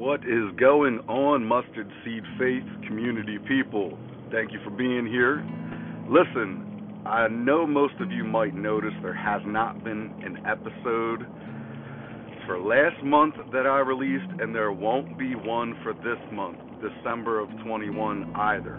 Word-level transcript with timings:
What 0.00 0.20
is 0.20 0.56
going 0.58 0.98
on, 1.08 1.44
Mustard 1.44 1.86
Seed 2.02 2.22
Faith 2.38 2.64
community 2.88 3.36
people? 3.46 3.98
Thank 4.32 4.50
you 4.50 4.58
for 4.64 4.70
being 4.70 5.06
here. 5.06 5.44
Listen, 6.08 7.04
I 7.04 7.28
know 7.28 7.66
most 7.66 7.92
of 8.00 8.10
you 8.10 8.24
might 8.24 8.54
notice 8.54 8.94
there 9.02 9.12
has 9.12 9.42
not 9.44 9.84
been 9.84 10.10
an 10.24 10.38
episode 10.46 11.26
for 12.46 12.58
last 12.58 13.04
month 13.04 13.34
that 13.52 13.66
I 13.66 13.80
released, 13.80 14.40
and 14.40 14.54
there 14.54 14.72
won't 14.72 15.18
be 15.18 15.34
one 15.34 15.76
for 15.82 15.92
this 15.92 16.18
month, 16.32 16.56
December 16.80 17.38
of 17.38 17.50
21 17.62 18.32
either. 18.36 18.78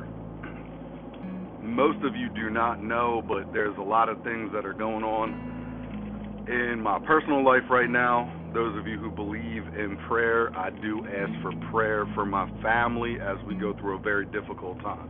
Most 1.62 2.04
of 2.04 2.16
you 2.16 2.30
do 2.30 2.50
not 2.50 2.82
know, 2.82 3.22
but 3.28 3.54
there's 3.54 3.78
a 3.78 3.84
lot 3.84 4.10
of 4.10 4.24
things 4.24 4.50
that 4.56 4.66
are 4.66 4.74
going 4.74 5.04
on 5.04 6.48
in 6.48 6.82
my 6.82 6.98
personal 7.06 7.46
life 7.46 7.70
right 7.70 7.92
now 7.92 8.41
those 8.54 8.78
of 8.78 8.86
you 8.86 9.00
who 9.00 9.10
believe 9.10 9.64
in 9.80 9.98
prayer, 10.08 10.56
I 10.56 10.70
do 10.70 11.06
ask 11.08 11.32
for 11.42 11.52
prayer 11.72 12.06
for 12.14 12.26
my 12.26 12.50
family 12.62 13.16
as 13.22 13.38
we 13.48 13.56
go 13.56 13.74
through 13.80 13.98
a 13.98 14.02
very 14.02 14.26
difficult 14.26 14.80
time. 14.82 15.10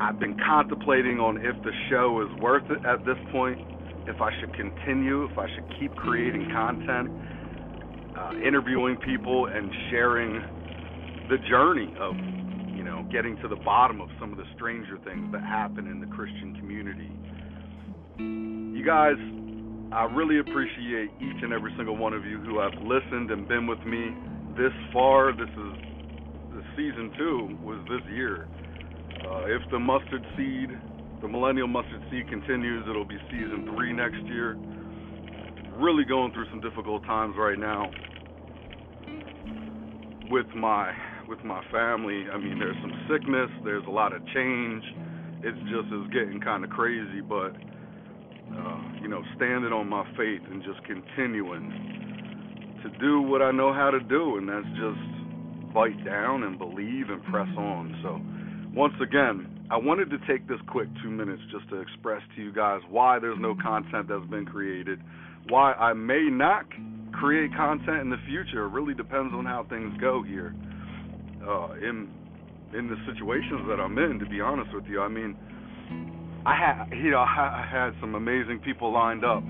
I've 0.00 0.18
been 0.18 0.36
contemplating 0.46 1.20
on 1.20 1.36
if 1.36 1.54
the 1.62 1.72
show 1.90 2.22
is 2.22 2.42
worth 2.42 2.64
it 2.70 2.84
at 2.86 3.04
this 3.04 3.18
point, 3.30 3.60
if 4.08 4.20
I 4.20 4.30
should 4.40 4.54
continue, 4.56 5.24
if 5.30 5.38
I 5.38 5.46
should 5.54 5.68
keep 5.78 5.94
creating 5.94 6.48
content, 6.50 7.10
uh, 8.18 8.32
interviewing 8.44 8.96
people, 9.04 9.46
and 9.46 9.70
sharing 9.90 10.42
the 11.28 11.36
journey 11.48 11.94
of, 12.00 12.16
you 12.74 12.82
know, 12.82 13.06
getting 13.12 13.36
to 13.42 13.48
the 13.48 13.60
bottom 13.62 14.00
of 14.00 14.08
some 14.18 14.32
of 14.32 14.38
the 14.38 14.46
stranger 14.56 14.98
things 15.04 15.30
that 15.32 15.42
happen 15.42 15.86
in 15.86 16.00
the 16.00 16.06
Christian 16.06 16.56
community. 16.58 17.12
You 18.18 18.84
guys, 18.84 19.14
I 19.92 20.04
really 20.04 20.40
appreciate 20.40 21.10
each 21.20 21.42
and 21.42 21.52
every 21.52 21.70
single 21.76 21.98
one 21.98 22.14
of 22.14 22.24
you 22.24 22.40
who 22.40 22.58
have 22.58 22.72
listened 22.80 23.30
and 23.30 23.46
been 23.46 23.66
with 23.66 23.80
me 23.84 24.16
this 24.56 24.72
far. 24.90 25.32
This 25.32 25.50
is 25.50 25.72
the 26.48 26.62
season 26.76 27.12
two 27.18 27.58
was 27.62 27.76
this 27.90 28.00
year. 28.10 28.48
Uh, 29.20 29.44
if 29.52 29.60
the 29.70 29.78
mustard 29.78 30.24
seed, 30.34 30.70
the 31.20 31.28
millennial 31.28 31.68
mustard 31.68 32.00
seed 32.10 32.26
continues, 32.30 32.86
it'll 32.88 33.04
be 33.04 33.18
season 33.30 33.68
three 33.76 33.92
next 33.92 34.24
year. 34.32 34.56
Really 35.76 36.04
going 36.04 36.32
through 36.32 36.48
some 36.48 36.62
difficult 36.62 37.04
times 37.04 37.34
right 37.36 37.58
now 37.58 37.90
with 40.30 40.48
my 40.56 40.90
with 41.28 41.44
my 41.44 41.62
family. 41.70 42.24
I 42.32 42.38
mean, 42.38 42.58
there's 42.58 42.76
some 42.80 42.92
sickness, 43.12 43.50
there's 43.62 43.84
a 43.86 43.90
lot 43.90 44.14
of 44.14 44.24
change. 44.32 44.82
It's 45.44 45.58
just 45.68 45.92
is 45.92 46.08
getting 46.14 46.40
kind 46.40 46.64
of 46.64 46.70
crazy, 46.70 47.20
but 47.20 47.52
uh, 48.58 49.00
you 49.00 49.08
know, 49.08 49.22
standing 49.36 49.72
on 49.72 49.88
my 49.88 50.04
faith 50.16 50.42
and 50.50 50.62
just 50.62 50.82
continuing 50.84 51.70
to 52.82 52.90
do 52.98 53.22
what 53.22 53.42
I 53.42 53.50
know 53.50 53.72
how 53.72 53.90
to 53.90 54.00
do, 54.00 54.36
and 54.36 54.48
that's 54.48 54.66
just 54.76 55.72
bite 55.72 56.04
down 56.04 56.42
and 56.42 56.58
believe 56.58 57.08
and 57.08 57.22
press 57.24 57.48
on. 57.56 57.98
So, 58.02 58.20
once 58.76 58.94
again, 59.00 59.66
I 59.70 59.76
wanted 59.76 60.10
to 60.10 60.18
take 60.28 60.46
this 60.48 60.58
quick 60.68 60.88
two 61.02 61.10
minutes 61.10 61.40
just 61.50 61.68
to 61.70 61.80
express 61.80 62.20
to 62.36 62.42
you 62.42 62.52
guys 62.52 62.80
why 62.90 63.18
there's 63.18 63.38
no 63.40 63.54
content 63.62 64.08
that's 64.08 64.26
been 64.30 64.44
created, 64.44 65.00
why 65.48 65.72
I 65.72 65.92
may 65.94 66.28
not 66.30 66.66
create 67.12 67.54
content 67.54 67.98
in 68.00 68.10
the 68.10 68.20
future. 68.26 68.66
It 68.66 68.70
really 68.70 68.94
depends 68.94 69.32
on 69.34 69.46
how 69.46 69.64
things 69.68 69.94
go 70.00 70.22
here. 70.22 70.54
Uh, 71.46 71.72
in 71.74 72.10
in 72.74 72.88
the 72.88 72.96
situations 73.04 73.66
that 73.68 73.80
I'm 73.80 73.98
in, 73.98 74.18
to 74.18 74.26
be 74.26 74.40
honest 74.40 74.74
with 74.74 74.84
you, 74.86 75.00
I 75.02 75.08
mean 75.08 75.36
I 76.44 76.56
had 76.56 76.96
you 76.96 77.10
know 77.10 77.20
I 77.20 77.66
had 77.70 77.92
some 78.00 78.14
amazing 78.14 78.60
people 78.64 78.92
lined 78.92 79.24
up 79.24 79.42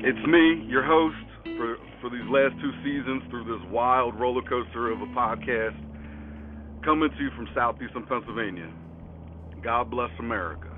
it's 0.00 0.26
me 0.26 0.64
your 0.68 0.84
host 0.84 1.16
for 1.56 1.76
for 2.00 2.10
these 2.10 2.26
last 2.30 2.54
two 2.60 2.72
seasons 2.84 3.22
through 3.30 3.44
this 3.44 3.70
wild 3.70 4.18
roller 4.18 4.42
coaster 4.42 4.90
of 4.90 5.00
a 5.00 5.06
podcast 5.06 5.76
coming 6.84 7.10
to 7.10 7.22
you 7.22 7.30
from 7.36 7.48
southeastern 7.54 8.06
Pennsylvania. 8.06 8.70
God 9.62 9.90
bless 9.90 10.10
America. 10.18 10.68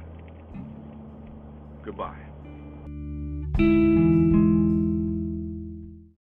Goodbye. 1.85 2.17